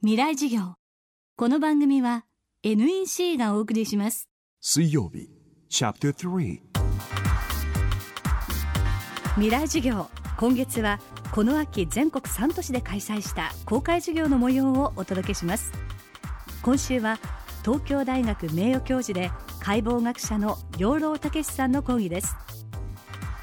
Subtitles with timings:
[0.00, 0.74] 未来授業。
[1.36, 2.24] この番組は
[2.62, 4.28] NEC がお送りします。
[4.60, 5.28] 水曜日
[5.68, 6.60] チャプター3
[9.34, 10.06] 未来授業。
[10.36, 11.00] 今月は
[11.32, 15.72] この秋全国3都市で開催した公開授業の模様をお届けします。
[16.62, 17.18] 今週は
[17.64, 22.36] 東京大学名誉教授で解剖学者の養老孟さんの講義です。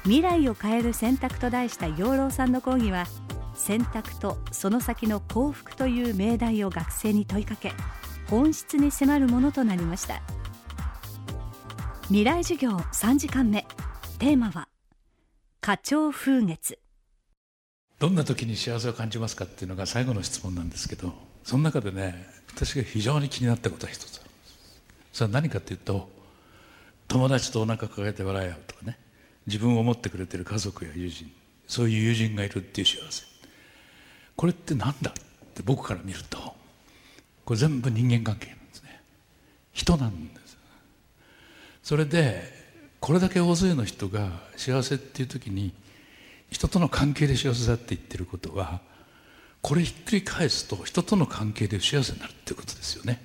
[0.04, 3.04] 未来を変える選択と題した養老さんの講義は
[3.56, 7.72] 選択とその先の幸福という命題を学生に問いかけ
[8.28, 10.22] 本質に迫るものとなりました。
[12.08, 13.66] 未来授業3時間目。
[14.18, 14.68] テーマは
[15.60, 16.78] 花鳥風月。
[17.98, 24.20] どんな時に幸せを感じますかっていうのが最後の質問なんですけどその中でね私が非常に気になったことは一つ
[25.12, 26.08] それは何かっていうと
[27.08, 28.98] 友達とお腹抱えて笑い合うとかね
[29.46, 31.32] 自分を思ってくれてる家族や友人
[31.66, 33.35] そういう友人がいるっていう幸せ。
[34.36, 35.14] これって何だっ
[35.54, 36.38] て僕から見ると
[37.44, 39.00] これ全部人間関係なんですね。
[39.72, 40.56] 人なんです。
[41.82, 42.42] それで
[43.00, 45.72] これだけ大勢の人が幸せっていう時に
[46.50, 48.80] 人との関係で幸せだって言ってることは
[49.62, 53.22] これひっくり返すと人との関係で不幸せになるっていうことですよね。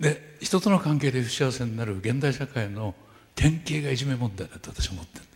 [0.00, 2.94] で人との関係で不幸せになる現代社会の
[3.34, 5.33] 典型がいじめ問題だと私は思ってるんです。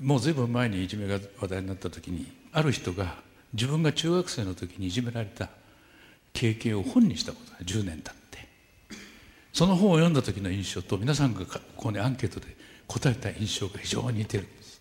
[0.00, 3.16] もう随分前にいじめが話題になった時にある人が
[3.52, 5.48] 自分が中学生の時にいじめられた
[6.32, 8.20] 経験を本にしたことが10年経って
[9.52, 12.46] その本を読んだ時の印象と皆さんがここにアンケートで
[12.86, 14.80] 答えた印象が非常に似てるんです。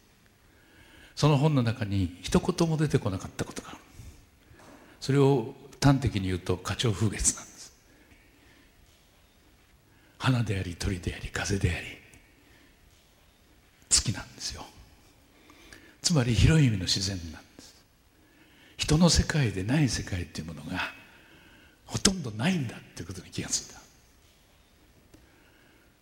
[1.16, 3.78] その本の中に一言も出てこなかったことがある。
[5.00, 7.73] それを端的に言うと花鳥風月なんです。
[10.17, 11.88] 花であり鳥であり風であり
[13.89, 14.66] 月なんですよ。
[16.10, 17.76] つまり広い意味の自然なんです。
[18.78, 20.80] 人の世界でない世界っていうものが
[21.86, 23.80] ほとんどないんだっていうことに気がついた。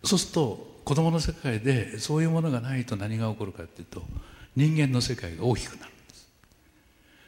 [0.04, 4.02] そうすると子供の世界でそういうものがないと何が起こるかっていうと
[4.56, 6.30] 人間の世界が大きくなるんです。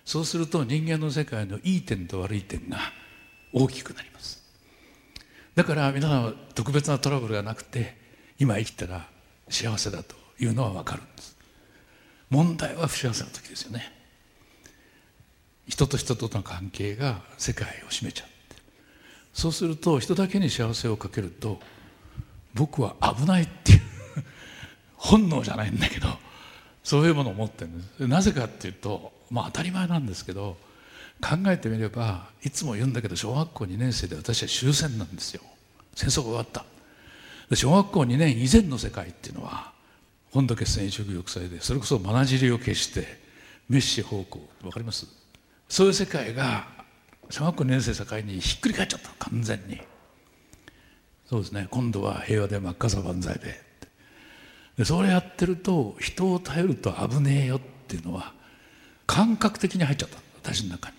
[0.06, 2.78] そうすると人間の世界のいい点と悪い点が
[3.53, 4.43] 大きくなります。
[5.54, 7.94] だから皆さんは特別なトラブルがなくて
[8.38, 9.06] 今生きたら
[9.50, 11.40] 幸せだというのは分かるんです。
[12.30, 13.92] 問題は不幸せな時ですよね。
[15.66, 18.32] 人と人との関係が世界を占めちゃって。
[19.32, 21.60] そうすると人だけに幸せをかけると
[22.54, 23.80] 僕は危ないっていう
[24.96, 26.08] 本能じゃないんだけど
[26.82, 28.06] そういうものを持ってるんです。
[28.06, 30.56] なぜかっていうとまあ当たり前なんですけど
[31.20, 35.42] 考えてみればいつも言うんだけど小学校2年生で私は終戦なんですよ。
[35.94, 36.64] 戦争が終わった。
[37.54, 39.72] 小学校2年以前の世界っていうのは
[40.30, 43.18] 本土決戦移植抑制でそれこそまなじりを消して
[43.68, 45.06] メッシ方向わかります？
[45.68, 46.66] そういう世界が
[47.30, 49.80] 小学校2年生境にひっくり返っちゃった完全に。
[51.28, 51.68] そうですね。
[51.70, 53.60] 今度は平和で真っ赤さ万歳で。
[54.76, 58.32] でそれやってると人を頼ると危ねえよっていうのは
[59.06, 60.18] 感覚的に入っちゃった。
[60.42, 60.97] 私の中に。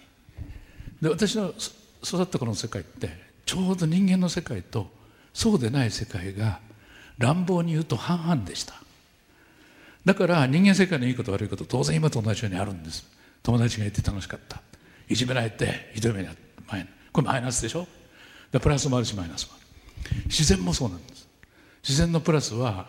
[1.02, 1.54] で私の
[2.04, 3.10] 育った頃の世界って
[3.46, 4.88] ちょうど人間の世界と
[5.34, 6.60] そうでない世界が
[7.18, 8.76] 乱暴に言うと半々でした。
[10.06, 13.06] だから人間世界のいいこと悪いこと当然今と同じようにあるんです。
[13.44, 14.62] 友達がいて楽しかった。
[15.08, 16.42] いじめられてひどい目にあった
[17.12, 17.86] これマイナスでしょ？
[18.52, 20.24] でプラスもあるしマイナスもある。
[20.26, 21.28] 自然もそうなんです。
[21.84, 22.88] 自然のプラスは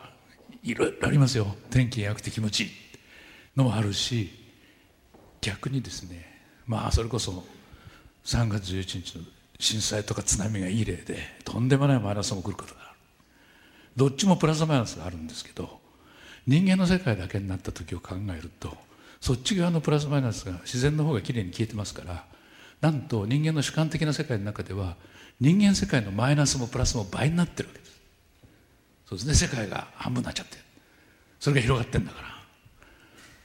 [0.63, 1.55] いろいろありますよ。
[1.71, 2.71] 天気が良くて気持ちいい。
[3.57, 4.31] のもあるし
[5.41, 7.45] 逆にですねまあそれこそ
[8.25, 9.25] 3月11日の
[9.59, 12.99] 震災とか津波がいい例でとんでもないマイナスも来ることがある。
[13.97, 15.82] どっちもプラスマイナスがあるんですけど
[16.47, 18.77] 人間の世界だけになった時を考えると
[19.21, 22.25] そっち側のプラスマイナスが自然の方がきれいに消えてますから
[22.81, 24.97] なんと人間の主観的な世界の中では
[25.41, 28.01] 人間世界のマイナスもプラスも倍になってるわけです。
[29.07, 29.35] そうですね。
[29.35, 30.57] 世界が半分になっちゃって
[31.39, 32.29] それが広がってんだから。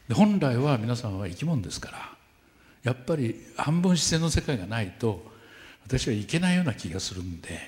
[0.07, 2.09] で本来は皆さんは生き物ですから
[2.83, 5.23] やっぱり半分自然の世界がないと
[5.85, 7.59] 私はいけないような気がするんで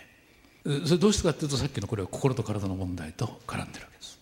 [0.86, 4.19] それどうしてかっていうとさっきのこれは心と体の問題と絡んでるわけです。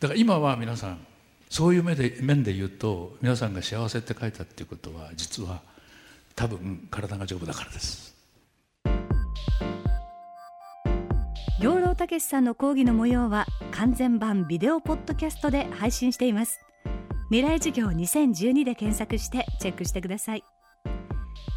[0.00, 1.06] だから今は皆さん
[1.50, 5.60] そういう面で面で言うと皆さんが幸せって書いたっていうことは実は
[6.34, 8.10] 多分体が丈夫だからです。
[11.60, 16.60] 養老孟さんの講義の模様は完全版ビデオポッドキャストで配信しています。
[17.28, 20.44] 未来授業2012で検索してチェックしてください。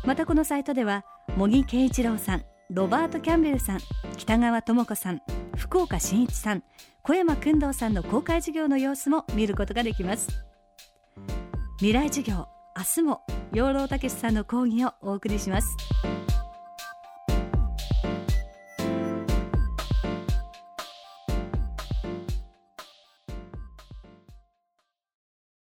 [0.04, 1.06] またこのサイトでは
[1.38, 3.80] 茂木圭一郎さんロバート・キャンベルさん
[4.18, 5.22] 北川智子さん
[5.56, 6.64] 福岡伸一さん
[7.02, 10.30] 小山君堂さんの公開授業の様子も見ることができます。
[11.78, 12.48] 未来授業
[12.78, 13.22] 明日も
[13.54, 15.68] 養老孟さんの講義をお送りします。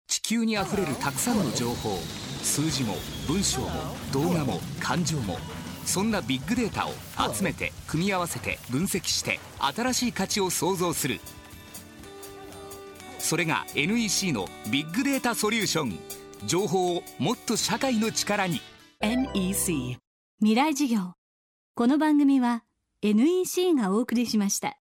[0.08, 1.98] 地球にあふれるたくさんの情報。
[2.44, 2.96] 数字も
[3.28, 3.70] 文章も
[4.12, 5.38] 動画も感情も。
[5.86, 6.92] そんなビッグデータを
[7.34, 11.20] 集めて組み合わせて分析して新しい価値を創造する。
[13.20, 16.00] それが NEC のビッグデータソリューション。
[16.46, 18.62] 情報をもっと社会の力に。
[19.00, 19.98] NEC
[20.40, 21.14] 未来事業。
[21.76, 22.64] この番組は
[23.04, 24.81] NEC がお送りしました。